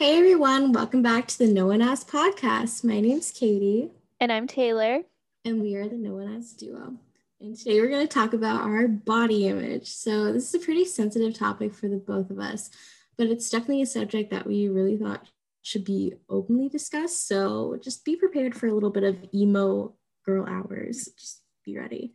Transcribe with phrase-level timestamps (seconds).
[0.00, 2.84] Hey everyone, welcome back to the No One Asked podcast.
[2.84, 3.90] My name's Katie.
[4.18, 5.02] And I'm Taylor.
[5.44, 6.94] And we are the No One Asked duo.
[7.38, 9.88] And today we're going to talk about our body image.
[9.88, 12.70] So, this is a pretty sensitive topic for the both of us,
[13.18, 15.28] but it's definitely a subject that we really thought
[15.60, 17.28] should be openly discussed.
[17.28, 19.92] So, just be prepared for a little bit of emo
[20.24, 21.10] girl hours.
[21.18, 22.14] Just be ready.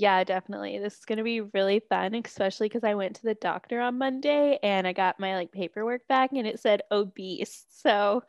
[0.00, 0.78] Yeah, definitely.
[0.78, 3.98] This is going to be really fun, especially because I went to the doctor on
[3.98, 7.64] Monday and I got my like paperwork back and it said obese.
[7.68, 8.22] So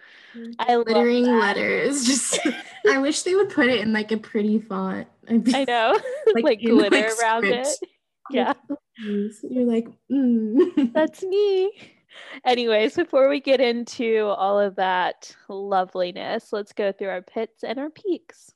[0.57, 2.05] I glittering letters.
[2.05, 2.39] Just
[2.89, 5.07] I wish they would put it in like a pretty font.
[5.29, 5.99] I know,
[6.33, 7.77] like, like glitter like, around script.
[7.83, 7.89] it.
[8.31, 8.53] Yeah,
[8.97, 10.91] you're like, mm.
[10.91, 11.71] that's me.
[12.43, 17.77] Anyways, before we get into all of that loveliness, let's go through our pits and
[17.77, 18.53] our peaks.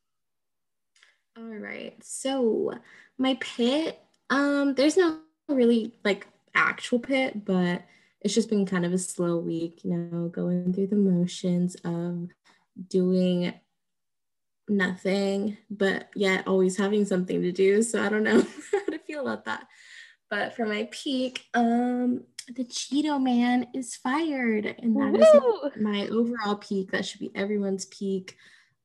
[1.38, 1.96] All right.
[2.04, 2.74] So
[3.18, 5.20] my pit, um, there's no
[5.50, 7.84] really like actual pit, but
[8.22, 12.30] it's just been kind of a slow week, you know, going through the motions of
[12.88, 13.54] doing
[14.70, 17.82] nothing, but yet always having something to do.
[17.82, 19.68] So I don't know how to feel about that.
[20.30, 22.24] But for my peak, um,
[22.56, 25.70] the Cheeto Man is fired, and that Woo!
[25.70, 26.92] is my overall peak.
[26.92, 28.36] That should be everyone's peak.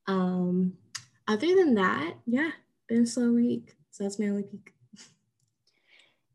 [0.07, 0.75] Um,
[1.29, 2.51] other than that, yeah,
[2.89, 3.77] been a slow week.
[3.91, 4.73] So that's my only peak.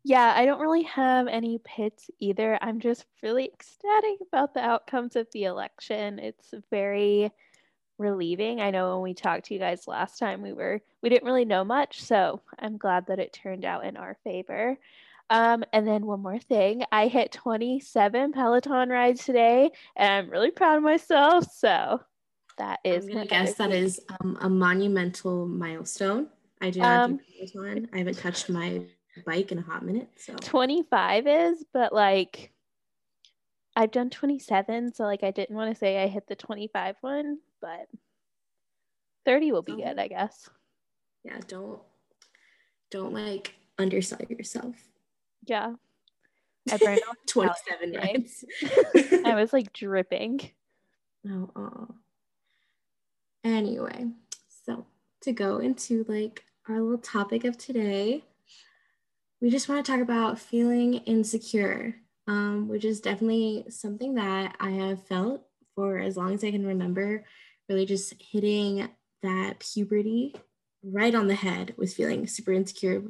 [0.06, 2.60] Yeah, I don't really have any pits either.
[2.62, 6.20] I'm just really ecstatic about the outcomes of the election.
[6.20, 7.32] It's very
[7.98, 8.60] relieving.
[8.60, 11.46] I know when we talked to you guys last time, we were we didn't really
[11.46, 14.78] know much, so I'm glad that it turned out in our favor.
[15.30, 20.52] Um, and then one more thing, I hit 27 Peloton rides today, and I'm really
[20.52, 21.46] proud of myself.
[21.54, 22.02] So
[22.58, 23.06] that is.
[23.06, 26.28] Gonna guess that is um, a monumental milestone.
[26.62, 27.90] I do not um, do Peloton.
[27.94, 28.82] I haven't touched my
[29.26, 30.10] bike in a hot minute.
[30.16, 32.52] So 25 is, but like
[33.76, 37.40] I've done 27, so like I didn't want to say I hit the 25 one,
[37.62, 37.88] but
[39.26, 40.50] 30 will be good, I guess.
[41.24, 41.80] Yeah, don't
[42.92, 44.76] don't like undersell yourself.
[45.46, 45.74] Yeah.
[46.72, 48.46] I burned off 27 nights.
[49.26, 50.42] I was like dripping.
[51.26, 51.88] Oh, oh.
[53.44, 54.08] Anyway,
[54.66, 54.86] so
[55.22, 58.24] to go into like our little topic of today,
[59.42, 61.96] we just want to talk about feeling insecure,
[62.28, 65.46] um, which is definitely something that I have felt
[65.76, 67.26] for as long as I can remember,
[67.68, 68.88] really just hitting
[69.22, 70.36] that puberty
[70.84, 73.04] right on the head with feeling super insecure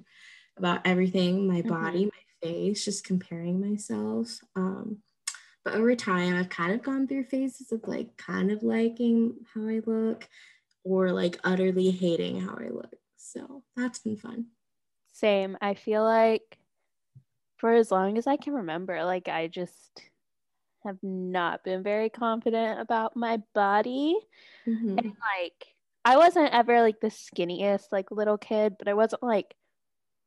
[0.58, 1.70] about everything my mm-hmm.
[1.70, 4.40] body, my face, just comparing myself.
[4.56, 5.00] Um,
[5.64, 9.68] but over time, I've kind of gone through phases of like kind of liking how
[9.68, 10.28] I look
[10.84, 12.96] or like utterly hating how I look.
[13.16, 14.48] So that's been fun.
[15.14, 15.58] Same.
[15.62, 16.58] I feel like
[17.58, 20.02] for as long as I can remember, like I just
[20.84, 24.18] have not been very confident about my body.
[24.68, 24.98] Mm-hmm.
[24.98, 25.68] And like
[26.04, 29.56] I wasn't ever like the skinniest like little kid, but I wasn't like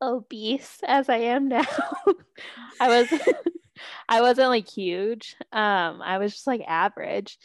[0.00, 1.66] obese as I am now.
[2.80, 3.08] I was
[4.08, 5.36] I wasn't like huge.
[5.52, 7.38] Um I was just like average.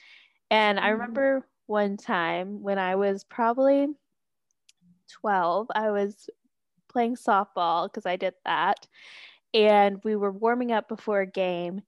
[0.50, 0.92] And I mm-hmm.
[0.94, 3.88] remember one time when I was probably
[5.22, 6.30] 12, I was
[6.90, 8.88] playing softball because I did that.
[9.54, 11.82] And we were warming up before a game.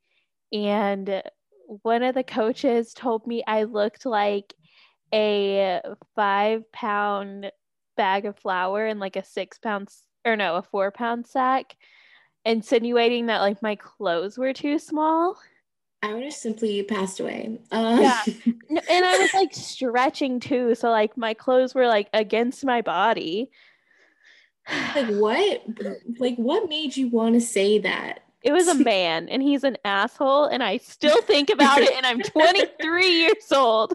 [0.52, 1.22] And
[1.68, 4.54] one of the coaches told me I looked like
[5.14, 5.82] a
[6.16, 7.52] five pound
[7.96, 9.90] bag of flour and like a six pound
[10.26, 11.76] or no, a four pound sack,
[12.46, 15.38] insinuating that like my clothes were too small.
[16.02, 17.60] I would have simply passed away.
[17.72, 17.98] Uh.
[18.02, 18.22] Yeah.
[18.70, 20.76] and I was like stretching too.
[20.76, 23.50] So like my clothes were like against my body.
[24.96, 25.64] Like what?
[26.20, 28.24] Like what made you want to say that?
[28.44, 32.06] It was a man and he's an asshole and I still think about it and
[32.06, 33.94] I'm 23 years old.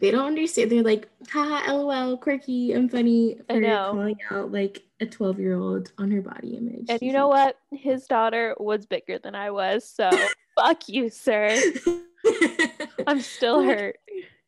[0.00, 0.70] They don't understand.
[0.70, 5.92] They're like, haha, lol, quirky and funny for calling out like a 12 year old
[5.98, 6.86] on her body image.
[6.88, 7.58] And you know what?
[7.72, 9.88] His daughter was bigger than I was.
[9.88, 10.10] So
[10.58, 11.60] fuck you, sir.
[13.06, 13.96] I'm still hurt.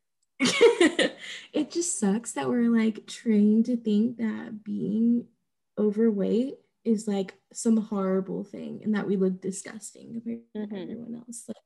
[0.39, 5.25] it just sucks that we're like trained to think that being
[5.77, 10.75] overweight is like some horrible thing and that we look disgusting compared mm-hmm.
[10.75, 11.43] to everyone else.
[11.47, 11.57] Like,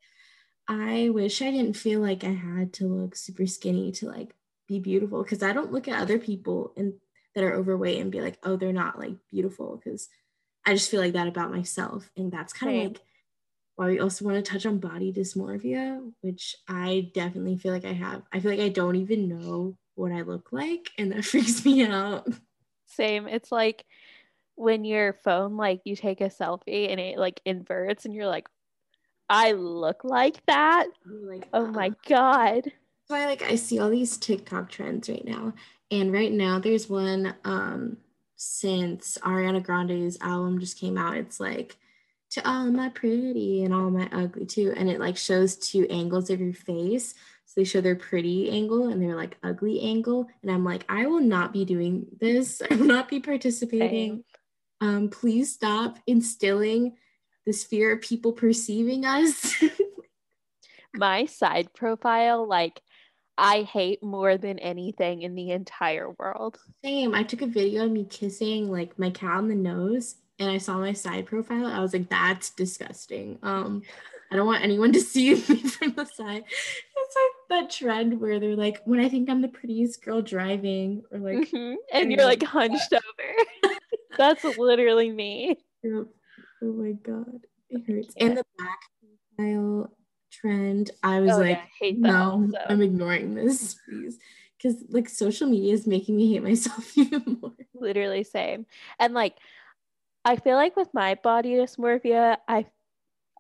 [0.68, 4.34] I wish I didn't feel like I had to look super skinny to like
[4.68, 6.94] be beautiful because I don't look at other people and
[7.36, 10.10] that are overweight and be like, oh, they're not like beautiful because
[10.66, 12.10] I just feel like that about myself.
[12.18, 13.02] And that's kind of like
[13.76, 17.94] why we also want to touch on body dysmorphia, which I definitely feel like I
[17.94, 18.24] have.
[18.32, 21.86] I feel like I don't even know what I look like, and that freaks me
[21.86, 22.28] out.
[22.88, 23.28] Same.
[23.28, 23.86] It's like
[24.56, 28.48] when your phone, like you take a selfie and it like inverts, and you're like,
[29.30, 30.88] I look like that.
[31.06, 32.72] Like, oh my god.
[33.08, 35.54] So I like I see all these TikTok trends right now.
[35.92, 37.98] And right now there's one um
[38.36, 41.18] since Ariana Grande's album just came out.
[41.18, 41.78] It's like
[42.32, 44.74] to all my pretty and all my ugly too.
[44.76, 47.14] And it like shows two angles of your face.
[47.46, 50.28] So they show their pretty angle and their like ugly angle.
[50.42, 52.62] And I'm like, I will not be doing this.
[52.70, 54.24] I will not be participating.
[54.82, 56.98] Um, please stop instilling
[57.46, 59.56] this fear of people perceiving us.
[60.96, 62.82] my side profile, like
[63.38, 66.58] I hate more than anything in the entire world.
[66.84, 67.14] Same.
[67.14, 70.58] I took a video of me kissing like my cat on the nose and I
[70.58, 71.66] saw my side profile.
[71.66, 73.40] I was like, that's disgusting.
[73.44, 73.84] Um,
[74.32, 76.44] I don't want anyone to see me from the side.
[76.48, 81.04] It's like that trend where they're like, when I think I'm the prettiest girl driving,
[81.12, 81.76] or like, mm-hmm.
[81.94, 83.76] and you're like hunched over.
[84.18, 85.58] that's literally me.
[86.66, 88.16] Oh my god, it hurts.
[88.18, 88.80] And the back
[89.38, 89.96] profile
[90.32, 92.58] trend, I was oh, like, yeah, I no, also.
[92.68, 94.18] I'm ignoring this, please.
[94.58, 97.54] Because like social media is making me hate myself even more.
[97.76, 98.66] Literally same.
[98.98, 99.36] And like
[100.24, 102.66] I feel like with my body dysmorphia, I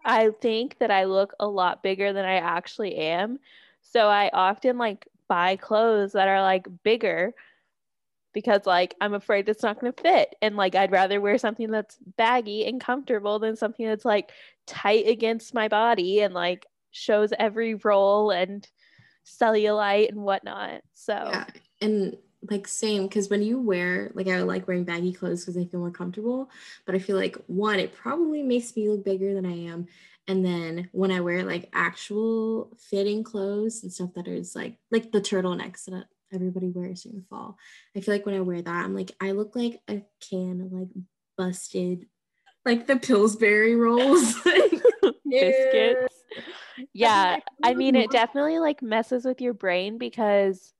[0.04, 3.40] I think that I look a lot bigger than I actually am.
[3.82, 7.34] So I often like buy clothes that are like bigger
[8.36, 11.72] because like I'm afraid it's not going to fit and like I'd rather wear something
[11.72, 14.32] that's baggy and comfortable than something that's like
[14.68, 18.68] tight against my body and like shows every roll and
[19.26, 20.82] cellulite and whatnot.
[20.94, 21.46] So yeah.
[21.82, 22.18] And
[22.52, 25.80] like same because when you wear like I like wearing baggy clothes because I feel
[25.80, 26.52] more comfortable,
[26.86, 29.88] but I feel like one, it probably makes me look bigger than I am.
[30.28, 35.14] And then when I wear like actual fitting clothes and stuff that is like like
[35.14, 37.58] the turtlenecks that everybody wears in the fall,
[37.96, 40.72] I feel like when I wear that, I'm like I look like a can of
[40.72, 40.90] like
[41.38, 42.08] busted,
[42.66, 44.36] like the Pillsbury rolls,
[45.30, 46.16] biscuits.
[46.94, 50.74] Yeah, I mean it definitely like messes with your brain because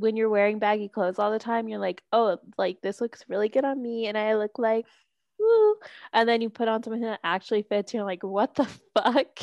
[0.00, 3.48] when you're wearing baggy clothes all the time, you're like, oh, like this looks really
[3.48, 4.86] good on me, and I look like,
[5.38, 5.76] woo.
[6.12, 8.64] And then you put on something that actually fits, you're like, what the
[8.94, 9.38] fuck?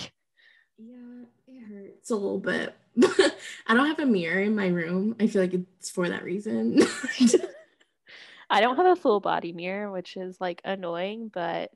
[0.77, 2.75] Yeah, it hurts a little bit.
[3.67, 5.15] I don't have a mirror in my room.
[5.19, 6.81] I feel like it's for that reason.
[8.49, 11.71] I don't have a full body mirror, which is like annoying, but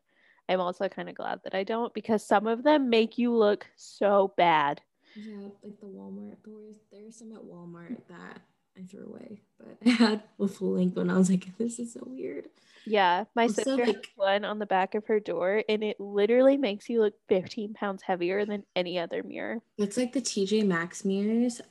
[0.47, 3.67] I'm also kind of glad that I don't because some of them make you look
[3.75, 4.81] so bad.
[5.15, 6.37] Yeah, like the Walmart.
[6.45, 8.41] There's there's some at Walmart that
[8.77, 11.09] I threw away, but I had a full length one.
[11.09, 12.45] I was like, this is so weird.
[12.85, 16.57] Yeah, my also, sister like, one on the back of her door, and it literally
[16.57, 19.59] makes you look 15 pounds heavier than any other mirror.
[19.77, 21.61] It's like the TJ Maxx mirrors.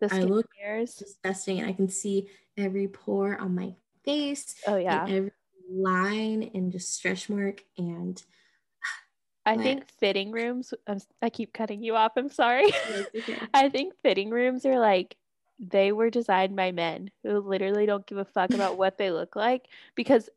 [0.00, 0.96] The I look mirrors.
[0.96, 3.74] disgusting, and I can see every pore on my
[4.04, 4.56] face.
[4.66, 5.30] Oh yeah, every
[5.70, 8.20] line and just stretch mark and.
[9.46, 10.74] I think fitting rooms.
[10.86, 12.12] I'm, i keep cutting you off.
[12.16, 12.72] I'm sorry.
[13.14, 13.36] Okay.
[13.54, 15.16] I think fitting rooms are like
[15.58, 19.36] they were designed by men who literally don't give a fuck about what they look
[19.36, 20.28] like because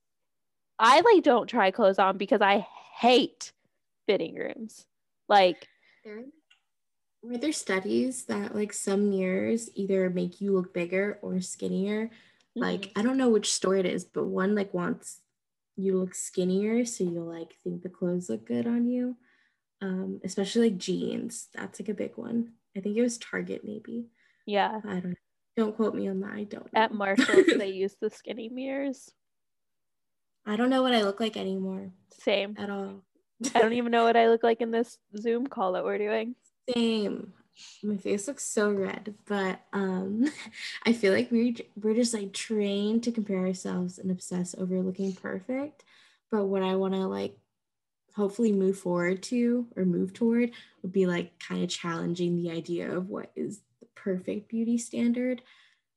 [0.80, 2.68] I like don't try clothes on because I
[3.00, 3.52] hate
[4.06, 4.86] fitting rooms.
[5.28, 5.68] Like
[6.06, 6.24] there
[7.24, 12.06] were there studies that like some mirrors either make you look bigger or skinnier.
[12.06, 12.62] Mm-hmm.
[12.62, 15.22] Like I don't know which store it is, but one like wants
[15.76, 19.16] you look skinnier so you'll like think the clothes look good on you.
[19.82, 21.50] Um, especially like jeans.
[21.54, 22.54] That's like a big one.
[22.76, 24.08] I think it was Target maybe.
[24.48, 24.80] Yeah.
[24.84, 25.18] I don't
[25.58, 26.34] don't quote me on that.
[26.34, 26.72] I don't.
[26.72, 26.80] Know.
[26.80, 29.12] At Marshalls, they use the skinny mirrors.
[30.46, 31.92] I don't know what I look like anymore.
[32.20, 32.56] Same.
[32.58, 33.04] At all.
[33.54, 36.36] I don't even know what I look like in this Zoom call that we're doing.
[36.74, 37.34] Same.
[37.84, 40.32] My face looks so red, but um,
[40.86, 45.14] I feel like we're we're just like trained to compare ourselves and obsess over looking
[45.14, 45.84] perfect.
[46.32, 47.36] But what I want to like
[48.16, 50.52] hopefully move forward to or move toward
[50.82, 53.62] would be like kind of challenging the idea of what is
[54.04, 55.42] perfect beauty standard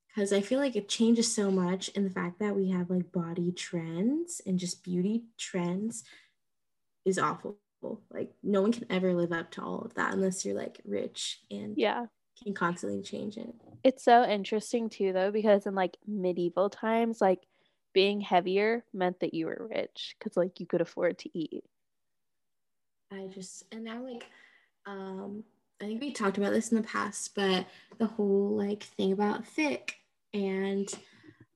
[0.08, 3.12] because I feel like it changes so much in the fact that we have like
[3.12, 6.04] body trends and just beauty trends
[7.04, 7.58] is awful.
[8.10, 11.40] Like no one can ever live up to all of that unless you're like rich
[11.50, 12.06] and yeah
[12.42, 13.54] can constantly change it.
[13.84, 17.40] It's so interesting too though because in like medieval times like
[17.92, 21.64] being heavier meant that you were rich because like you could afford to eat.
[23.12, 24.26] I just and now like
[24.86, 25.44] um
[25.80, 27.66] I think we talked about this in the past, but
[27.98, 29.96] the whole like thing about thick
[30.34, 30.88] and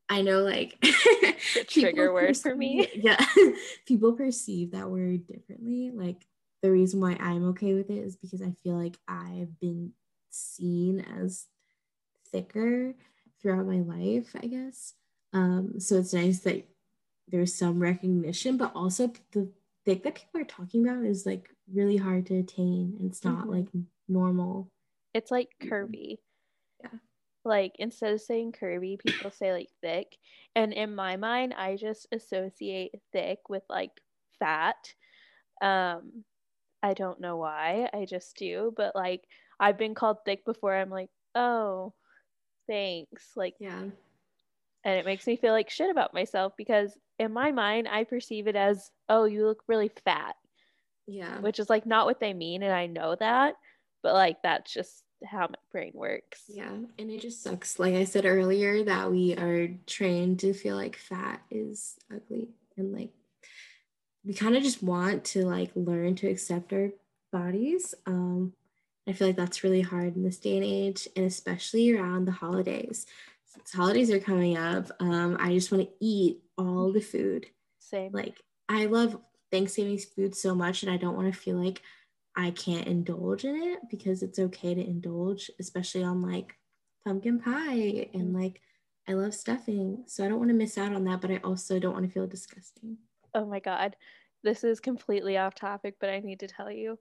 [0.08, 2.88] I know like the trigger word perceive, for me.
[2.94, 3.24] Yeah.
[3.86, 5.90] people perceive that word differently.
[5.92, 6.26] Like
[6.62, 9.92] the reason why I'm okay with it is because I feel like I've been
[10.30, 11.46] seen as
[12.30, 12.94] thicker
[13.40, 14.94] throughout my life, I guess.
[15.32, 16.66] Um, so it's nice that
[17.28, 19.48] there's some recognition, but also the
[19.84, 22.96] thick that people are talking about is like really hard to attain.
[23.04, 23.50] It's not mm-hmm.
[23.50, 23.66] like
[24.08, 24.70] normal.
[25.12, 26.18] It's like curvy.
[26.82, 26.99] Yeah.
[27.44, 30.16] Like instead of saying curvy, people say like thick.
[30.56, 33.90] And in my mind, I just associate thick with like
[34.38, 34.94] fat.
[35.62, 36.25] Um
[36.82, 37.88] I don't know why.
[37.94, 39.23] I just do, but like
[39.58, 40.75] I've been called thick before.
[40.76, 41.94] I'm like, "Oh,
[42.66, 43.84] thanks." Like Yeah.
[44.84, 48.46] And it makes me feel like shit about myself because in my mind, I perceive
[48.49, 50.37] it as, "Oh, you look really fat."
[51.06, 51.40] Yeah.
[51.40, 53.54] Which is like not what they mean and I know that,
[54.04, 56.42] but like that's just how my brain works.
[56.46, 56.70] Yeah.
[56.99, 57.78] And it just sucks.
[57.78, 62.50] Like I said earlier, that we are trained to feel like fat is ugly.
[62.76, 63.11] And like
[64.25, 66.90] we kind of just want to like learn to accept our
[67.32, 67.94] bodies.
[68.06, 68.52] Um,
[69.08, 72.32] I feel like that's really hard in this day and age, and especially around the
[72.32, 73.06] holidays.
[73.46, 77.46] Since holidays are coming up, um, I just want to eat all the food.
[77.78, 78.12] Same.
[78.12, 79.18] Like I love
[79.50, 81.82] Thanksgiving food so much, and I don't want to feel like
[82.36, 86.54] I can't indulge in it because it's okay to indulge, especially on like
[87.04, 88.36] pumpkin pie and mm-hmm.
[88.36, 88.60] like
[89.08, 90.04] I love stuffing.
[90.06, 92.12] So I don't want to miss out on that, but I also don't want to
[92.12, 92.96] feel disgusting.
[93.34, 93.96] Oh my God.
[94.42, 96.98] This is completely off topic, but I need to tell you.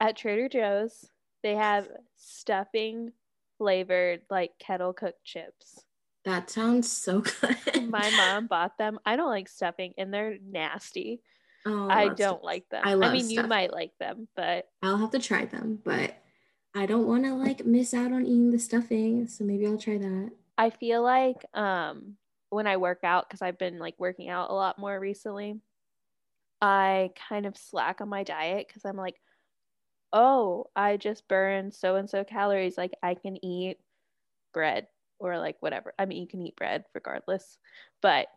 [0.00, 1.06] At Trader Joe's,
[1.42, 3.12] they have stuffing
[3.58, 5.84] flavored like kettle cooked chips.
[6.24, 7.88] That sounds so good.
[7.88, 8.98] My mom bought them.
[9.04, 11.20] I don't like stuffing and they're nasty.
[11.64, 12.40] Oh, I don't stuff.
[12.42, 12.82] like them.
[12.84, 13.30] I, I mean, stuff.
[13.30, 15.78] you might like them, but I'll have to try them.
[15.84, 16.16] But
[16.74, 19.98] I don't want to like miss out on eating the stuffing, so maybe I'll try
[19.98, 20.30] that.
[20.58, 22.16] I feel like um
[22.50, 25.60] when I work out because I've been like working out a lot more recently,
[26.60, 29.16] I kind of slack on my diet because I'm like,
[30.12, 32.76] oh, I just burned so and so calories.
[32.76, 33.78] Like I can eat
[34.52, 34.86] bread
[35.18, 35.94] or like whatever.
[35.98, 37.58] I mean, you can eat bread regardless,
[38.00, 38.28] but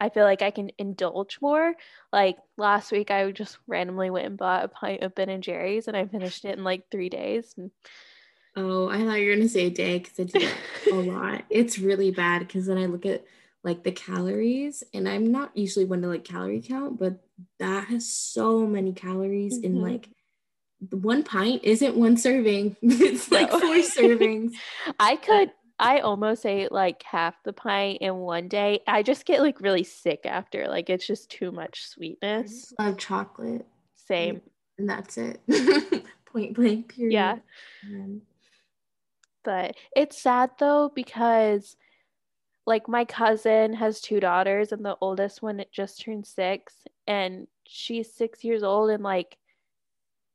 [0.00, 1.74] I feel like I can indulge more.
[2.12, 5.88] Like last week, I just randomly went and bought a pint of Ben and Jerry's,
[5.88, 7.54] and I finished it in like three days.
[7.56, 7.70] And...
[8.56, 11.44] Oh, I thought you were gonna say a day because I do that a lot.
[11.50, 13.24] It's really bad because then I look at
[13.64, 17.18] like the calories, and I'm not usually one to like calorie count, but
[17.58, 19.66] that has so many calories mm-hmm.
[19.66, 20.08] in like
[20.90, 22.76] one pint isn't one serving.
[22.82, 23.58] it's like no.
[23.58, 24.52] four servings.
[24.98, 28.80] I could I almost ate like half the pint in one day.
[28.86, 30.66] I just get like really sick after.
[30.66, 32.72] Like it's just too much sweetness.
[32.78, 33.66] I love chocolate.
[33.94, 34.40] Same.
[34.78, 35.40] And that's it.
[36.26, 37.12] Point blank period.
[37.12, 37.36] Yeah.
[39.44, 41.76] But it's sad though because
[42.66, 46.74] like my cousin has two daughters and the oldest one just turned six
[47.06, 49.38] and she's six years old and like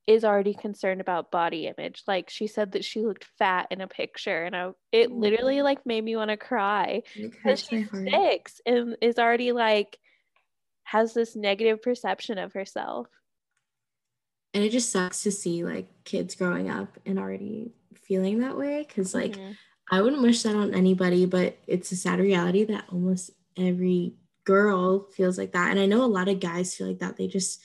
[0.05, 2.03] is already concerned about body image.
[2.07, 5.86] Like she said that she looked fat in a picture, and I, it literally like
[5.86, 9.98] made me want to cry because she's six and is already like
[10.83, 13.07] has this negative perception of herself.
[14.53, 18.86] And it just sucks to see like kids growing up and already feeling that way
[18.88, 19.53] because like mm-hmm.
[19.91, 25.07] I wouldn't wish that on anybody, but it's a sad reality that almost every girl
[25.12, 25.72] feels like that.
[25.72, 27.17] And I know a lot of guys feel like that.
[27.17, 27.62] They just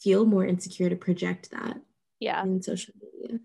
[0.00, 1.78] feel more insecure to project that
[2.20, 2.42] yeah.
[2.42, 3.38] in social media.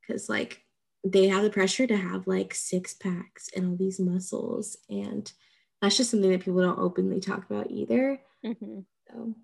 [0.00, 0.62] Because like
[1.04, 5.32] they have the pressure to have like six packs and all these muscles and
[5.80, 8.20] that's just something that people don't openly talk about either.
[8.44, 8.80] Mm-hmm.
[9.10, 9.34] so.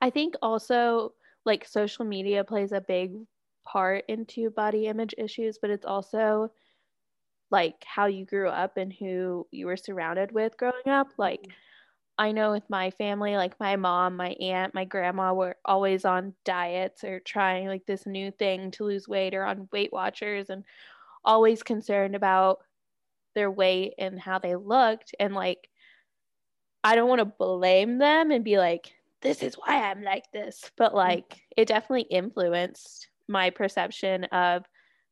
[0.00, 1.14] I think also
[1.44, 3.14] like social media plays a big
[3.64, 6.50] part into body image issues but it's also
[7.50, 11.08] like how you grew up and who you were surrounded with growing up.
[11.18, 11.52] Like mm-hmm
[12.16, 16.34] I know with my family, like my mom, my aunt, my grandma were always on
[16.44, 20.64] diets or trying like this new thing to lose weight or on Weight Watchers and
[21.24, 22.58] always concerned about
[23.34, 25.14] their weight and how they looked.
[25.18, 25.68] And like,
[26.84, 30.70] I don't want to blame them and be like, this is why I'm like this.
[30.76, 30.96] But mm.
[30.96, 34.64] like, it definitely influenced my perception of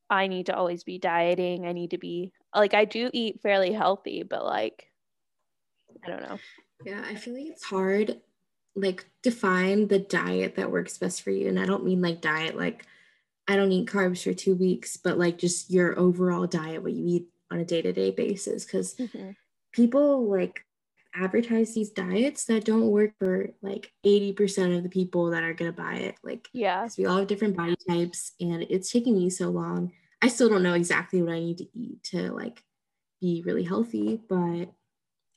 [0.09, 1.66] I need to always be dieting.
[1.66, 4.87] I need to be like, I do eat fairly healthy, but like,
[6.04, 6.38] I don't know.
[6.84, 8.20] Yeah, I feel like it's hard
[8.74, 11.48] like define the diet that works best for you.
[11.48, 12.86] And I don't mean like diet like
[13.48, 17.04] I don't eat carbs for two weeks, but like just your overall diet, what you
[17.06, 18.64] eat on a day-to-day basis.
[18.64, 19.30] because mm-hmm.
[19.72, 20.64] people like
[21.14, 25.72] advertise these diets that don't work for like 80% of the people that are gonna
[25.72, 26.14] buy it.
[26.22, 29.92] Like yeah, we all have different body types and it's taking me so long.
[30.22, 32.62] I still don't know exactly what I need to eat to like
[33.20, 34.72] be really healthy, but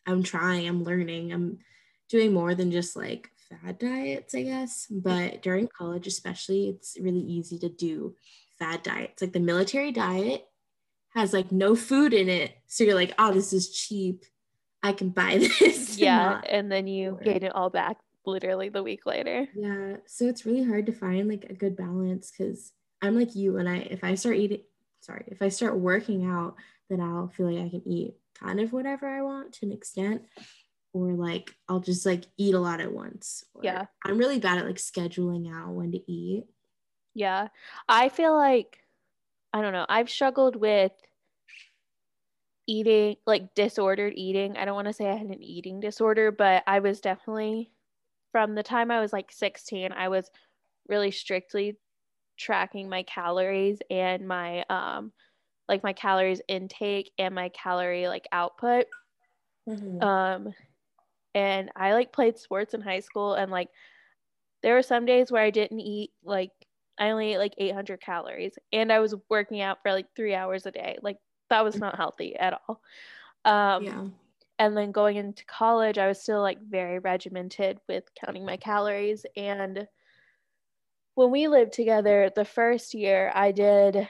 [0.06, 1.60] I'm trying, I'm learning, I'm
[2.10, 4.88] doing more than just like fad diets, I guess.
[4.90, 8.16] But during college, especially, it's really easy to do
[8.60, 9.22] fad diets.
[9.22, 10.46] Like the military diet
[11.10, 12.56] has like no food in it.
[12.68, 14.26] So you're like, oh, this is cheap.
[14.84, 15.98] I can buy this.
[15.98, 16.42] Yeah.
[16.48, 19.48] and then you gain it all back literally the week later.
[19.56, 19.98] Yeah.
[20.06, 22.72] So it's really hard to find like a good balance because
[23.02, 24.62] I'm like you and I if I start eating
[25.02, 26.56] sorry, if I start working out,
[26.90, 30.24] then I'll feel like I can eat kind of whatever I want to an extent.
[30.94, 33.44] Or like I'll just like eat a lot at once.
[33.54, 33.86] Or yeah.
[34.06, 36.46] I'm really bad at like scheduling out when to eat.
[37.14, 37.50] Yeah.
[37.90, 38.80] I feel like
[39.52, 39.86] I don't know.
[39.88, 40.92] I've struggled with
[42.68, 44.58] eating like disordered eating.
[44.58, 47.72] I don't want to say I had an eating disorder, but I was definitely
[48.32, 50.30] from the time I was like 16, I was
[50.90, 51.78] really strictly
[52.38, 55.14] tracking my calories and my um
[55.68, 58.86] like my calories intake and my calorie like output.
[59.68, 60.04] Mm-hmm.
[60.04, 60.54] Um
[61.34, 63.70] and I like played sports in high school and like
[64.64, 66.52] there were some days where I didn't eat like
[66.98, 70.66] I only ate like 800 calories and I was working out for like 3 hours
[70.66, 70.98] a day.
[71.02, 71.18] Like
[71.50, 72.82] that was not healthy at all.
[73.44, 74.06] Um, yeah.
[74.58, 79.26] And then going into college, I was still like very regimented with counting my calories.
[79.36, 79.88] And
[81.16, 84.08] when we lived together, the first year I did,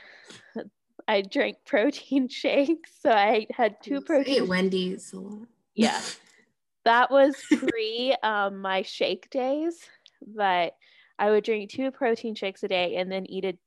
[1.07, 2.91] I drank protein shakes.
[3.01, 4.43] So I had two protein.
[4.43, 5.47] Ate Wendy's a lot.
[5.75, 6.01] Yeah.
[6.85, 9.77] that was pre um, my shake days,
[10.25, 10.75] but
[11.17, 13.57] I would drink two protein shakes a day and then eat a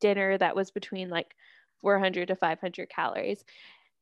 [0.00, 1.34] dinner that was between like
[1.80, 3.44] 400 to 500 calories.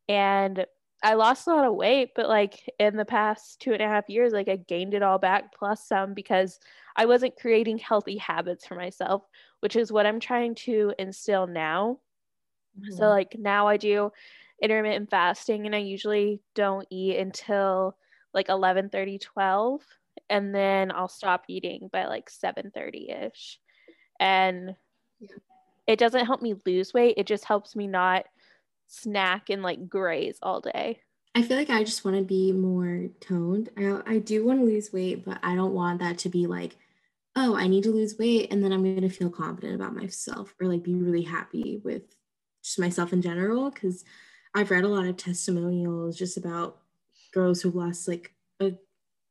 [0.09, 0.66] And
[1.02, 4.09] I lost a lot of weight, but like in the past two and a half
[4.09, 6.59] years, like I gained it all back plus some because
[6.97, 9.23] I wasn't creating healthy habits for myself,
[9.61, 12.00] which is what I'm trying to instill now.
[12.78, 12.97] Mm-hmm.
[12.97, 14.12] So, like now I do
[14.62, 17.97] intermittent fasting and I usually don't eat until
[18.35, 19.82] like 11 30, 12.
[20.30, 23.58] And then I'll stop eating by like 7 30 ish.
[24.20, 24.75] And
[25.20, 25.28] yeah
[25.88, 27.14] it doesn't help me lose weight.
[27.16, 28.26] It just helps me not
[28.87, 31.00] snack and like graze all day.
[31.35, 33.70] I feel like I just want to be more toned.
[33.76, 36.76] I, I do want to lose weight, but I don't want that to be like,
[37.37, 40.54] oh, I need to lose weight and then I'm going to feel confident about myself
[40.61, 42.02] or like be really happy with
[42.62, 43.70] just myself in general.
[43.70, 44.04] Cause
[44.54, 46.78] I've read a lot of testimonials just about
[47.32, 48.73] girls who've lost like a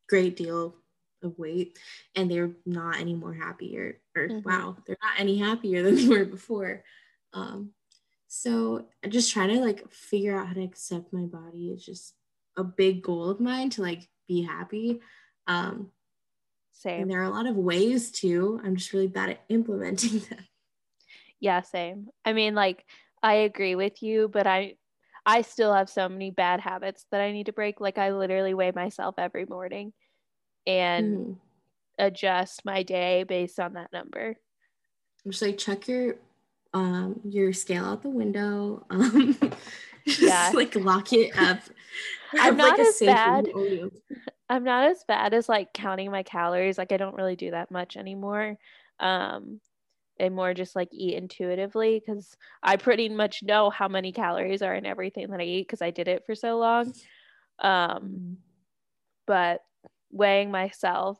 [0.07, 0.75] great deal
[1.23, 1.77] of weight
[2.15, 4.47] and they're not any more happier or mm-hmm.
[4.47, 6.83] wow they're not any happier than they were before.
[7.33, 7.71] Um
[8.27, 12.13] so I just trying to like figure out how to accept my body is just
[12.55, 14.99] a big goal of mine to like be happy.
[15.47, 15.91] Um
[16.73, 17.01] same.
[17.01, 18.61] and there are a lot of ways to.
[18.63, 20.45] I'm just really bad at implementing them.
[21.39, 22.09] Yeah same.
[22.23, 22.85] I mean like
[23.23, 24.73] i agree with you but i
[25.25, 28.53] i still have so many bad habits that i need to break like i literally
[28.53, 29.93] weigh myself every morning
[30.67, 31.33] and mm-hmm.
[31.97, 34.37] adjust my day based on that number.
[35.25, 36.17] I'm Just like check your
[36.73, 38.85] um your scale out the window.
[38.91, 39.37] Um
[40.05, 40.51] just yeah.
[40.53, 41.59] like lock it up.
[42.39, 43.47] I'm not like as bad.
[44.49, 46.77] I'm not as bad as like counting my calories.
[46.77, 48.57] Like I don't really do that much anymore.
[49.01, 49.59] Um
[50.19, 54.75] and more just like eat intuitively because I pretty much know how many calories are
[54.75, 56.93] in everything that I eat because I did it for so long.
[57.59, 58.37] Um,
[59.25, 59.61] but
[60.11, 61.19] weighing myself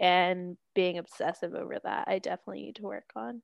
[0.00, 3.42] and being obsessive over that, I definitely need to work on.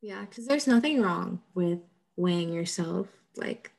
[0.00, 1.80] Yeah, because there's nothing wrong with
[2.16, 3.06] weighing yourself
[3.36, 3.70] like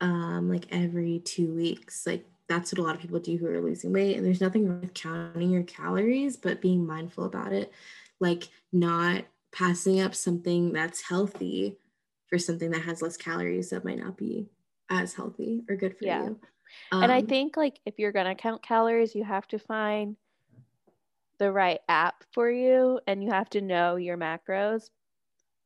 [0.00, 2.06] um like every two weeks.
[2.06, 4.16] Like that's what a lot of people do who are losing weight.
[4.16, 7.72] And there's nothing wrong with counting your calories, but being mindful about it.
[8.20, 11.76] Like not passing up something that's healthy
[12.28, 14.46] for something that has less calories that might not be
[14.90, 16.24] as healthy or good for yeah.
[16.24, 16.40] you.
[16.92, 20.16] Um, and I um, think like if you're gonna count calories, you have to find
[21.38, 24.90] the right app for you and you have to know your macros,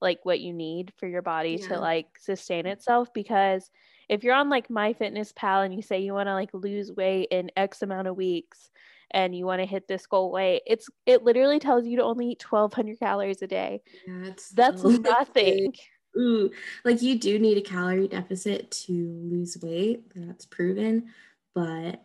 [0.01, 1.69] like what you need for your body yeah.
[1.69, 3.13] to like sustain itself.
[3.13, 3.71] Because
[4.09, 7.51] if you're on like MyFitnessPal and you say you want to like lose weight in
[7.57, 8.71] X amount of weeks
[9.13, 12.31] and you want to hit this goal weight, it's it literally tells you to only
[12.31, 13.83] eat 1200 calories a day.
[14.07, 15.75] Yeah, that's so nothing.
[16.19, 16.51] Ooh,
[16.85, 20.13] like you do need a calorie deficit to lose weight.
[20.15, 21.09] That's proven,
[21.55, 22.05] but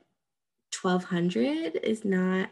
[0.82, 2.50] 1200 is not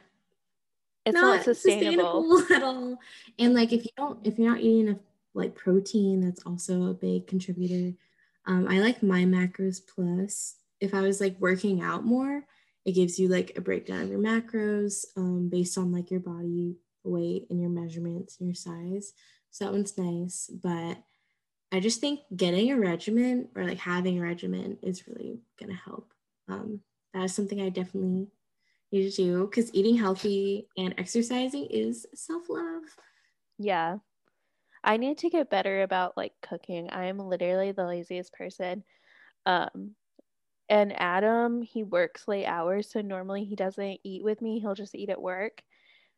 [1.05, 2.39] it's not, not sustainable.
[2.39, 2.55] sustainable.
[2.55, 2.97] at all.
[3.37, 5.01] And like if you don't if you're not eating enough
[5.33, 7.95] like protein, that's also a big contributor.
[8.47, 10.55] Um, I like my macros plus.
[10.79, 12.43] If I was like working out more,
[12.85, 16.75] it gives you like a breakdown of your macros um, based on like your body
[17.03, 19.13] weight and your measurements and your size.
[19.51, 20.49] So that one's nice.
[20.53, 20.97] But
[21.71, 25.81] I just think getting a regimen or like having a regimen is really going to
[25.83, 26.13] help.
[26.47, 26.81] Um,
[27.13, 28.27] that is something I definitely
[28.91, 32.83] need to do because eating healthy and exercising is self love.
[33.57, 33.97] Yeah.
[34.83, 36.91] I need to get better about like cooking.
[36.91, 38.83] I am literally the laziest person.
[39.47, 39.95] Um,
[40.67, 44.59] And Adam, he works late hours, so normally he doesn't eat with me.
[44.59, 45.61] He'll just eat at work.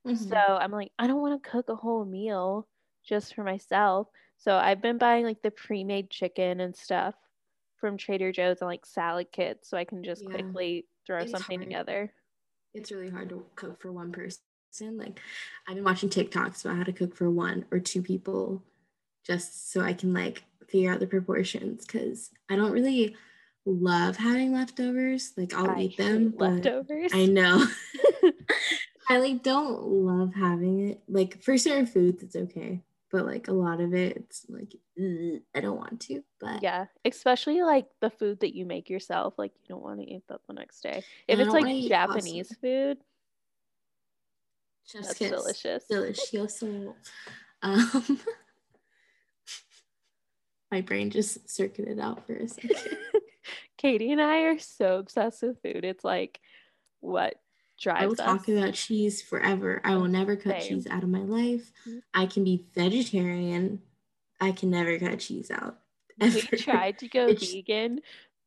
[0.07, 0.29] Mm-hmm.
[0.29, 2.67] So I'm like, I don't want to cook a whole meal
[3.03, 4.07] just for myself.
[4.37, 7.15] So I've been buying like the pre-made chicken and stuff
[7.79, 10.29] from Trader Joe's and like salad kits so I can just yeah.
[10.29, 11.69] quickly throw it's something hard.
[11.69, 12.13] together.
[12.73, 14.39] It's really hard to cook for one person.
[14.81, 15.19] Like
[15.67, 18.63] I've been watching TikToks about how to cook for one or two people
[19.25, 23.15] just so I can like figure out the proportions because I don't really
[23.67, 25.33] love having leftovers.
[25.37, 26.33] Like I'll I eat them.
[26.37, 27.11] leftovers.
[27.13, 27.65] I know.
[29.09, 31.01] I like don't love having it.
[31.07, 34.75] Like for certain foods, it's okay but like a lot of it it's like
[35.55, 39.51] i don't want to but yeah especially like the food that you make yourself like
[39.61, 42.97] you don't want to eat that the next day if it's like japanese food
[44.91, 46.63] Just that's delicious delicious
[47.61, 48.19] um
[50.71, 52.97] my brain just circuited out for a second
[53.77, 56.39] katie and i are so obsessed with food it's like
[56.99, 57.35] what
[57.79, 58.19] drives I will us.
[58.19, 59.81] talk about cheese forever.
[59.83, 60.69] I will never cut Same.
[60.69, 61.71] cheese out of my life.
[61.87, 61.99] Mm-hmm.
[62.13, 63.81] I can be vegetarian.
[64.39, 65.77] I can never cut cheese out.
[66.19, 66.39] Ever.
[66.51, 68.01] We tried to go it's, vegan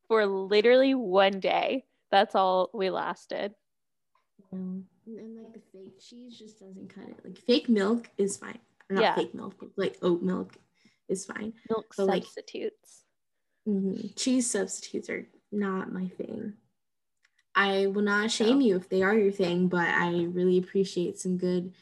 [0.08, 1.84] for literally one day.
[2.10, 3.54] That's all we lasted.
[4.50, 7.20] and like the fake cheese just doesn't cut it.
[7.24, 8.58] Like fake milk is fine.
[8.88, 9.14] Or not yeah.
[9.14, 10.56] fake milk, but like oat milk
[11.08, 11.52] is fine.
[11.68, 13.04] Milk but substitutes.
[13.04, 13.10] Like,
[13.68, 16.55] mm-hmm, cheese substitutes are not my thing.
[17.55, 21.37] I will not shame you if they are your thing, but I really appreciate some
[21.37, 21.73] good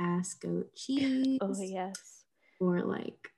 [0.00, 1.38] ass goat cheese.
[1.40, 2.24] Oh yes.
[2.60, 3.30] Or like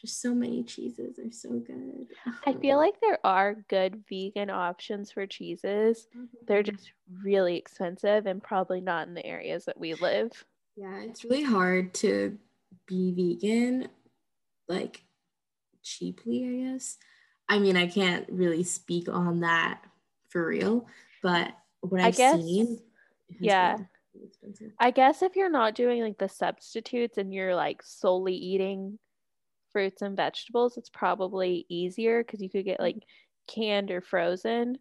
[0.00, 2.06] just so many cheeses are so good.
[2.46, 6.06] I feel like there are good vegan options for cheeses.
[6.14, 6.24] Mm-hmm.
[6.46, 10.30] They're just really expensive and probably not in the areas that we live.
[10.76, 12.38] Yeah, it's really hard to
[12.86, 13.88] be vegan
[14.68, 15.02] like
[15.82, 16.98] cheaply, I guess.
[17.48, 19.80] I mean, I can't really speak on that
[20.28, 20.86] for real
[21.26, 22.78] but what I've guess, seen,
[23.40, 23.78] yeah.
[24.78, 29.00] I guess if you're not doing like the substitutes and you're like solely eating
[29.72, 33.02] fruits and vegetables, it's probably easier because you could get like
[33.48, 34.78] canned or frozen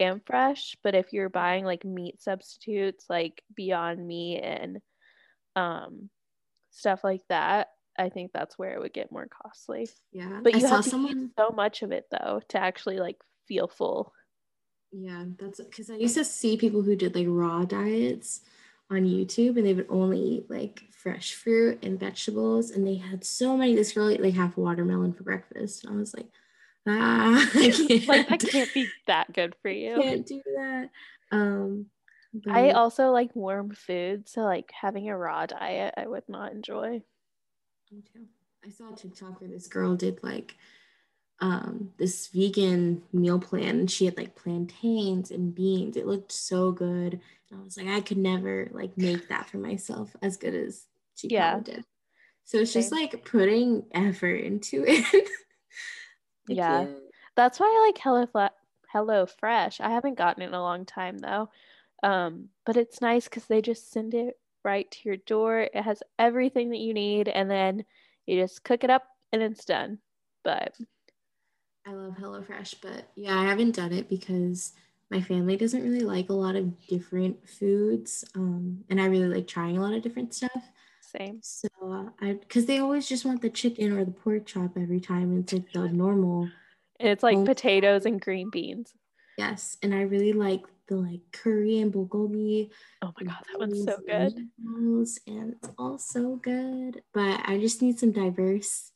[0.00, 0.74] and fresh.
[0.82, 4.78] But if you're buying like meat substitutes like Beyond Meat and
[5.54, 6.08] um
[6.70, 9.88] stuff like that, I think that's where it would get more costly.
[10.12, 10.40] Yeah.
[10.42, 11.24] But you I have to someone...
[11.24, 14.12] eat so much of it though to actually like feel full.
[14.92, 18.42] Yeah, that's because I used to see people who did like raw diets
[18.90, 22.70] on YouTube and they would only eat like fresh fruit and vegetables.
[22.70, 23.74] And they had so many.
[23.74, 25.84] This girl ate like half a watermelon for breakfast.
[25.84, 26.28] And I was like,
[26.86, 28.08] ah, I can't.
[28.08, 29.96] like that can't be that good for you.
[29.96, 30.90] I Can't do that.
[31.32, 31.86] Um,
[32.32, 32.52] but...
[32.52, 34.28] I also like warm food.
[34.28, 37.02] So like having a raw diet, I would not enjoy.
[37.90, 38.26] Me too.
[38.64, 40.56] I saw a TikTok where this girl did like
[41.40, 45.96] um, this vegan meal plan and she had like plantains and beans.
[45.96, 47.20] It looked so good.
[47.50, 50.86] And I was like, I could never like make that for myself as good as
[51.14, 51.60] she yeah.
[51.60, 51.84] did.
[52.44, 52.82] So it's Same.
[52.82, 55.28] just like putting effort into it.
[56.48, 56.86] yeah.
[57.36, 58.50] That's why I like Hello Fla-
[58.88, 59.80] Hello Fresh.
[59.80, 61.50] I haven't gotten it in a long time though.
[62.02, 65.60] Um, but it's nice because they just send it right to your door.
[65.60, 67.84] It has everything that you need, and then
[68.26, 69.98] you just cook it up and it's done.
[70.42, 70.76] But
[71.86, 74.72] I love HelloFresh, but yeah, I haven't done it because
[75.10, 78.24] my family doesn't really like a lot of different foods.
[78.34, 80.70] Um, and I really like trying a lot of different stuff.
[81.16, 81.38] Same.
[81.42, 85.00] So uh, I, because they always just want the chicken or the pork chop every
[85.00, 85.38] time.
[85.38, 86.48] It's like the normal.
[86.98, 88.92] It's like potatoes and green beans.
[89.36, 92.70] Yes, and I really like the like curry and bulgogi.
[93.02, 94.48] Oh my god, that one's so good.
[95.26, 98.92] And it's all so good, but I just need some diverse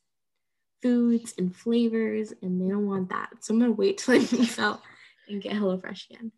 [0.81, 3.29] foods and flavors, and they don't want that.
[3.41, 4.81] So I'm gonna wait till I move out
[5.27, 6.31] and get HelloFresh again.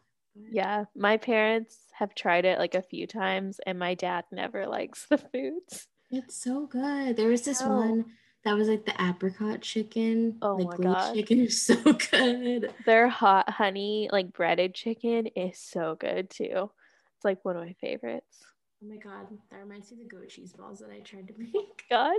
[0.51, 5.07] Yeah, my parents have tried it like a few times, and my dad never likes
[5.09, 5.87] the foods.
[6.09, 7.15] It's so good.
[7.15, 7.69] There was this oh.
[7.69, 8.05] one
[8.43, 10.37] that was like the apricot chicken.
[10.41, 11.75] Oh like my god, chicken is so
[12.11, 12.73] good.
[12.85, 16.71] Their hot honey like breaded chicken is so good too.
[17.15, 18.43] It's like one of my favorites.
[18.83, 21.33] Oh my god, that reminds me of the goat cheese balls that I tried to
[21.37, 21.83] make.
[21.89, 22.17] God.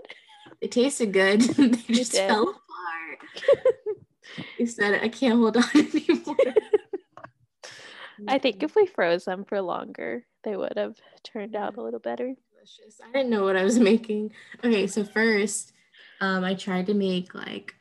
[0.61, 1.41] they tasted good.
[1.41, 3.63] they just fell apart.
[4.59, 6.37] you said I can't hold on anymore.
[8.29, 11.99] I think if we froze them for longer, they would have turned out a little
[11.99, 12.35] better.
[12.55, 13.01] Delicious.
[13.05, 14.33] I didn't know what I was making.
[14.63, 15.73] Okay, so first,
[16.23, 17.75] um, I tried to make like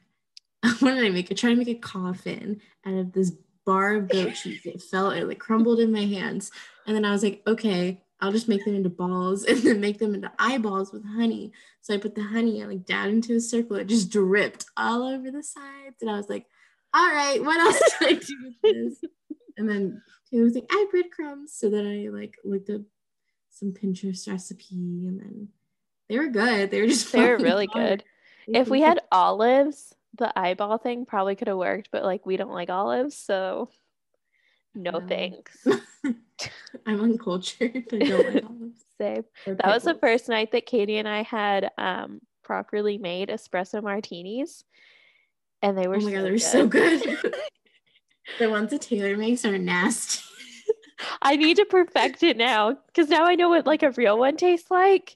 [0.79, 1.31] what did I make?
[1.31, 3.31] I tried to make a coffin out of this
[3.65, 4.65] bar of goat cheese.
[4.65, 6.51] It fell, it like crumbled in my hands.
[6.85, 9.97] And then I was like, okay, I'll just make them into balls and then make
[9.97, 11.51] them into eyeballs with honey.
[11.81, 13.77] So I put the honey like down into a circle.
[13.77, 16.01] It just dripped all over the sides.
[16.01, 16.45] And I was like,
[16.93, 19.09] all right, what else do I do with this?
[19.57, 21.53] And then Taylor was like, I breadcrumbs.
[21.53, 22.81] So then I like looked up
[23.49, 25.47] some Pinterest recipe and then
[26.07, 26.69] they were good.
[26.69, 28.03] They were just they were really good.
[28.47, 32.51] If we had olives, the eyeball thing probably could have worked, but like we don't
[32.51, 33.69] like olives, so
[34.73, 35.65] no, thanks.
[36.85, 37.83] I'm uncultured.
[37.91, 38.85] I don't like olives.
[38.97, 39.25] Same.
[39.45, 44.63] That was the first night that Katie and I had um, properly made espresso martinis,
[45.61, 45.97] and they were.
[45.97, 47.17] Oh my so god, they were so good.
[48.39, 50.23] the ones that Taylor makes are nasty.
[51.21, 54.37] I need to perfect it now because now I know what like a real one
[54.37, 55.15] tastes like.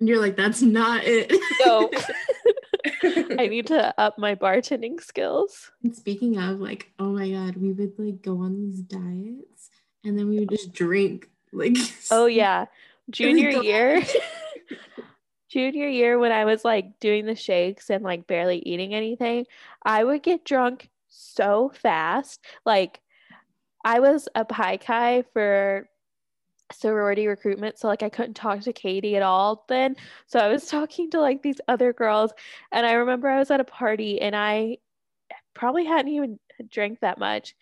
[0.00, 1.30] And you're like, that's not it.
[1.64, 1.90] No.
[3.38, 5.70] I need to up my bartending skills.
[5.84, 9.70] And speaking of, like, oh my god, we would like go on these diets
[10.04, 11.28] and then we would just drink.
[11.52, 11.76] Like,
[12.10, 12.66] oh yeah,
[13.10, 14.02] junior year.
[15.50, 19.46] junior year, when I was like doing the shakes and like barely eating anything,
[19.82, 22.42] I would get drunk so fast.
[22.64, 23.00] Like,
[23.84, 25.89] I was a Pi Chi for
[26.72, 29.96] sorority recruitment so like I couldn't talk to Katie at all then.
[30.26, 32.32] So I was talking to like these other girls
[32.72, 34.78] and I remember I was at a party and I
[35.54, 37.54] probably hadn't even drank that much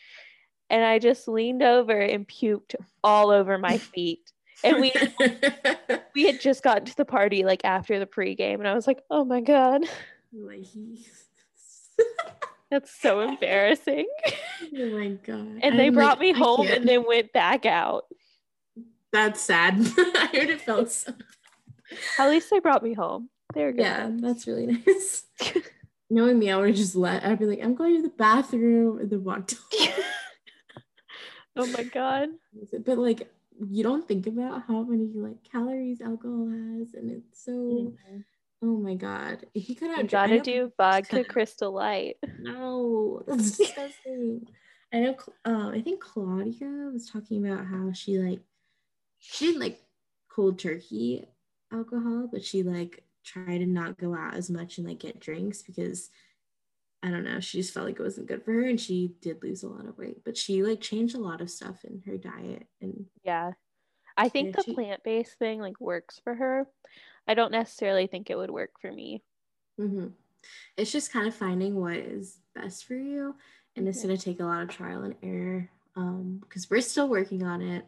[0.70, 4.32] and I just leaned over and puked all over my feet.
[4.64, 4.92] And we
[6.14, 9.02] we had just gotten to the party like after the pregame and I was like
[9.10, 9.84] oh my god.
[12.70, 14.06] That's so embarrassing.
[14.76, 15.60] Oh my god.
[15.62, 18.04] And they I'm brought like, me home and then went back out
[19.12, 19.74] that's sad.
[19.98, 21.12] I heard it felt so.
[22.18, 23.30] At least they brought me home.
[23.54, 23.82] They're good.
[23.82, 25.24] Yeah, that's really nice.
[26.10, 27.24] Knowing me, I would just let.
[27.24, 29.56] I'd be like, I'm going to the bathroom, and then walk to
[31.56, 32.28] oh my god!
[32.84, 33.30] But like,
[33.68, 37.52] you don't think about how many like calories alcohol has, and it's so.
[37.52, 38.20] Mm-hmm.
[38.60, 39.46] Oh my god!
[39.54, 42.16] He could have, gotta do vodka Crystal Light.
[42.40, 44.48] No, that's disgusting.
[44.92, 45.16] I know.
[45.44, 48.40] Uh, I think Claudia was talking about how she like
[49.18, 49.80] she didn't like
[50.28, 51.26] cold turkey
[51.72, 55.62] alcohol, but she like tried to not go out as much and like get drinks
[55.62, 56.10] because
[57.02, 59.42] I don't know, she just felt like it wasn't good for her and she did
[59.42, 60.24] lose a lot of weight.
[60.24, 63.52] But she like changed a lot of stuff in her diet and yeah.
[64.16, 66.66] I think the she, plant-based thing like works for her.
[67.28, 69.22] I don't necessarily think it would work for me.
[69.80, 70.08] Mm-hmm.
[70.76, 73.36] It's just kind of finding what is best for you,
[73.76, 77.08] and it's going to take a lot of trial and error because um, we're still
[77.08, 77.84] working on it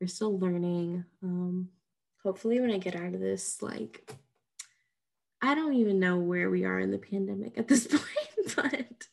[0.00, 1.04] we're still learning.
[1.22, 1.68] Um,
[2.22, 4.12] hopefully, when I get out of this, like,
[5.40, 9.06] I don't even know where we are in the pandemic at this point, but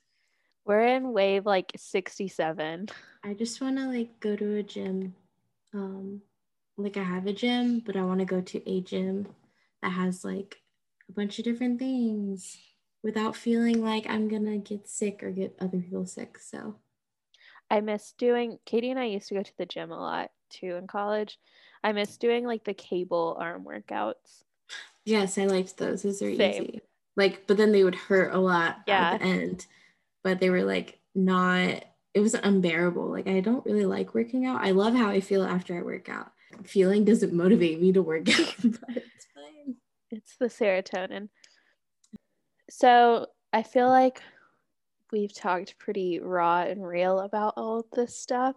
[0.65, 2.89] we're in wave like 67.
[3.23, 5.15] I just want to like go to a gym.
[5.73, 6.21] Um,
[6.77, 9.27] like, I have a gym, but I want to go to a gym
[9.81, 10.57] that has like
[11.09, 12.57] a bunch of different things
[13.03, 16.37] without feeling like I'm gonna get sick or get other people sick.
[16.39, 16.75] So
[17.69, 20.75] I miss doing Katie and I used to go to the gym a lot too
[20.75, 21.39] in college.
[21.83, 24.43] I miss doing like the cable arm workouts.
[25.05, 26.03] Yes, I liked those.
[26.03, 26.63] Those are Same.
[26.63, 26.81] easy.
[27.15, 29.11] Like, but then they would hurt a lot yeah.
[29.11, 29.65] at the end.
[30.23, 33.09] But they were like not it was unbearable.
[33.09, 34.61] Like I don't really like working out.
[34.61, 36.31] I love how I feel after I work out.
[36.63, 39.75] Feeling doesn't motivate me to work out, but it's fine.
[40.11, 41.29] It's the serotonin.
[42.69, 44.21] So I feel like
[45.13, 48.55] we've talked pretty raw and real about all this stuff.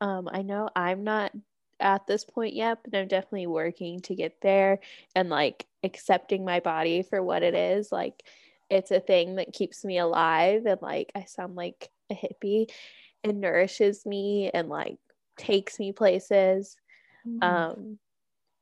[0.00, 1.32] Um, I know I'm not
[1.80, 4.78] at this point yet, but I'm definitely working to get there
[5.14, 7.90] and like accepting my body for what it is.
[7.90, 8.22] Like
[8.70, 12.70] it's a thing that keeps me alive and like I sound like a hippie.
[13.24, 14.98] It nourishes me and like
[15.36, 16.76] takes me places.
[17.26, 17.42] Mm-hmm.
[17.42, 17.98] Um,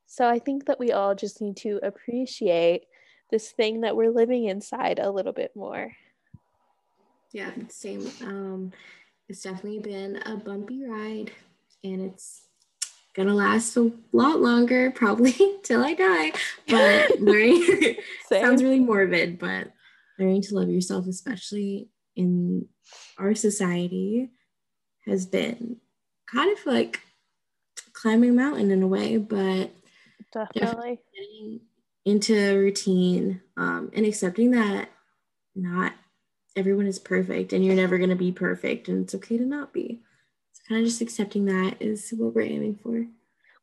[0.06, 2.86] so I think that we all just need to appreciate
[3.30, 5.92] this thing that we're living inside a little bit more.
[7.32, 8.10] Yeah, same.
[8.22, 8.72] Um,
[9.28, 11.30] it's definitely been a bumpy ride
[11.84, 12.42] and it's
[13.14, 16.32] gonna last a lot longer, probably till I die.
[16.68, 17.96] But learning
[18.28, 19.72] sounds really morbid, but
[20.18, 22.66] learning to love yourself, especially in
[23.18, 24.30] our society,
[25.04, 25.76] has been
[26.32, 27.00] kind of like
[27.92, 29.70] climbing a mountain in a way, but
[30.32, 31.60] definitely, definitely getting
[32.04, 34.88] into a routine um, and accepting that
[35.54, 35.92] not
[36.58, 39.72] everyone is perfect and you're never going to be perfect and it's okay to not
[39.72, 40.00] be.
[40.52, 43.06] So kind of just accepting that is what we're aiming for.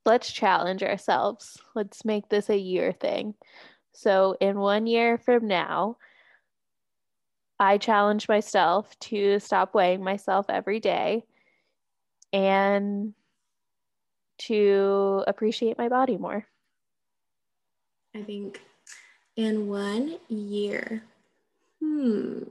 [0.05, 1.57] Let's challenge ourselves.
[1.75, 3.35] Let's make this a year thing.
[3.93, 5.97] So in one year from now
[7.59, 11.23] i challenge myself to stop weighing myself every day
[12.33, 13.13] and
[14.37, 16.45] to appreciate my body more.
[18.13, 18.61] I think
[19.37, 21.03] in one year
[21.81, 22.43] hmm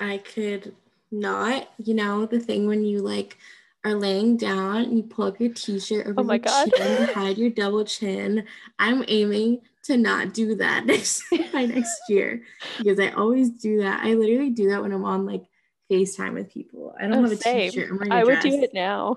[0.00, 0.74] I could
[1.10, 3.36] not, you know, the thing when you like
[3.84, 6.70] are laying down and you pull up your t-shirt over oh my your God.
[6.74, 8.44] chin to hide your double chin.
[8.78, 12.42] I'm aiming to not do that next by next year
[12.78, 14.04] because I always do that.
[14.04, 15.44] I literally do that when I'm on like
[15.90, 16.94] FaceTime with people.
[16.98, 17.70] I don't Oh, have a same.
[17.70, 17.90] t-shirt.
[17.90, 19.16] I'm wearing I would do it now.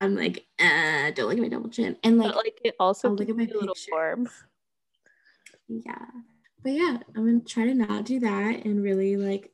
[0.00, 1.96] I'm like, uh, don't look at my double chin.
[2.04, 4.28] And like, but like it also I'll look at my a little form.
[5.68, 6.06] yeah.
[6.62, 9.50] But yeah, I'm gonna try to not do that and really like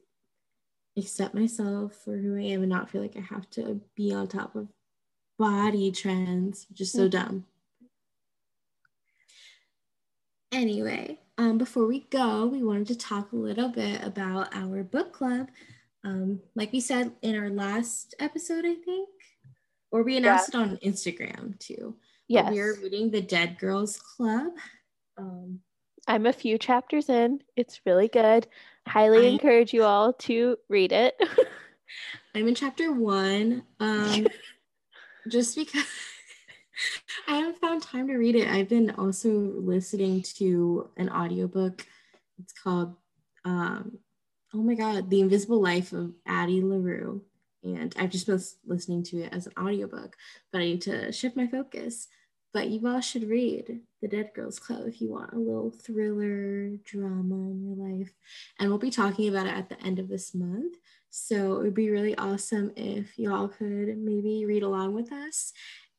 [0.96, 4.28] accept myself for who I am and not feel like I have to be on
[4.28, 4.68] top of
[5.38, 7.10] body trends, which is so Mhm.
[7.10, 7.46] dumb.
[10.52, 15.12] Anyway, um, before we go, we wanted to talk a little bit about our book
[15.12, 15.48] club.
[16.04, 19.08] Um, like we said in our last episode, I think,
[19.90, 21.96] or we announced it on Instagram too.
[22.28, 22.52] Yes.
[22.52, 24.52] we are reading the Dead Girls Club.
[25.18, 25.60] Um,
[26.06, 27.42] I'm a few chapters in.
[27.56, 28.46] It's really good.
[28.86, 31.20] Highly I- encourage you all to read it.
[32.34, 33.62] I'm in chapter one.
[33.80, 34.26] Um,
[35.28, 35.84] just because
[37.28, 38.48] I haven't found time to read it.
[38.48, 41.86] I've been also listening to an audiobook.
[42.38, 42.96] It's called
[43.44, 43.98] um,
[44.54, 47.22] oh my god, The Invisible Life of Addie LaRue.
[47.62, 50.16] And I've just been listening to it as an audiobook,
[50.52, 52.08] but I need to shift my focus.
[52.54, 56.76] But you all should read The Dead Girls Club if you want a little thriller
[56.84, 58.14] drama in your life.
[58.60, 60.76] And we'll be talking about it at the end of this month.
[61.10, 65.52] So it would be really awesome if y'all could maybe read along with us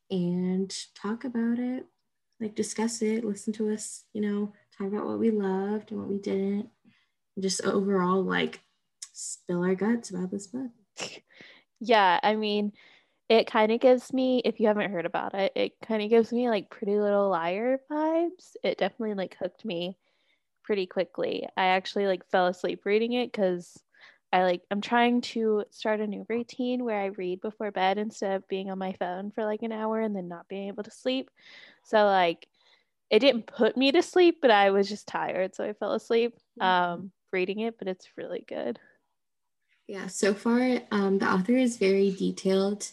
[0.09, 1.85] and talk about it,
[2.39, 6.09] like discuss it, listen to us, you know, talk about what we loved and what
[6.09, 6.69] we didn't,
[7.37, 8.61] just overall like
[9.11, 10.71] spill our guts about this book.
[11.81, 12.71] yeah, I mean,
[13.29, 16.31] it kind of gives me, if you haven't heard about it, it kind of gives
[16.31, 18.55] me like Pretty Little Liar vibes.
[18.63, 19.97] It definitely like hooked me
[20.63, 21.47] pretty quickly.
[21.57, 23.77] I actually like fell asleep reading it because
[24.31, 28.35] I like I'm trying to start a new routine where I read before bed instead
[28.35, 30.91] of being on my phone for like an hour and then not being able to
[30.91, 31.29] sleep.
[31.83, 32.47] So like
[33.09, 36.35] it didn't put me to sleep, but I was just tired, so I fell asleep
[36.59, 38.79] um reading it, but it's really good.
[39.87, 42.91] Yeah, so far um, the author is very detailed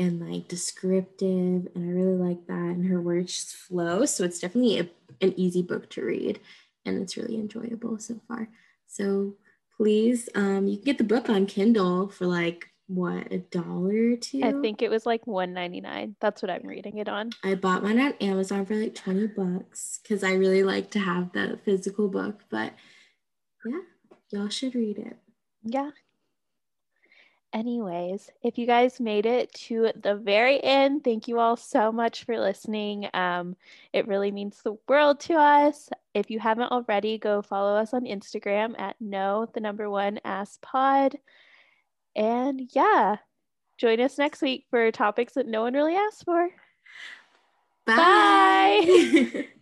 [0.00, 2.54] and like descriptive, and I really like that.
[2.54, 4.88] And her words just flow, so it's definitely a,
[5.20, 6.40] an easy book to read,
[6.86, 8.48] and it's really enjoyable so far.
[8.86, 9.34] So
[9.76, 14.16] please, um, you can get the book on Kindle for like what a dollar or
[14.16, 14.40] two.
[14.42, 16.16] I think it was like 199.
[16.18, 17.30] That's what I'm reading it on.
[17.44, 21.32] I bought mine on Amazon for like 20 bucks because I really like to have
[21.32, 22.40] the physical book.
[22.50, 22.72] But
[23.66, 23.80] yeah,
[24.30, 25.18] y'all should read it.
[25.62, 25.90] Yeah.
[27.52, 32.22] Anyways, if you guys made it to the very end, thank you all so much
[32.22, 33.08] for listening.
[33.12, 33.56] Um,
[33.92, 35.88] it really means the world to us.
[36.14, 40.60] If you haven't already, go follow us on Instagram at no the number one ass
[40.62, 41.16] pod.
[42.14, 43.16] And yeah,
[43.78, 46.50] join us next week for topics that no one really asked for.
[47.84, 48.84] Bye.
[48.84, 49.46] Bye.